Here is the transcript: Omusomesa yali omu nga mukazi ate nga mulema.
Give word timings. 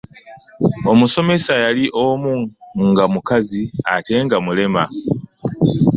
Omusomesa 0.91 1.53
yali 1.65 1.85
omu 2.05 2.31
nga 2.89 3.03
mukazi 3.13 3.63
ate 3.95 4.15
nga 4.25 4.37
mulema. 4.45 4.83